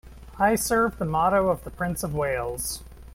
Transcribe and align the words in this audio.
I 0.39 0.55
serve 0.55 0.97
the 0.97 1.05
motto 1.05 1.49
of 1.49 1.63
the 1.63 1.69
Prince 1.69 2.01
of 2.01 2.15
Wales. 2.15 2.81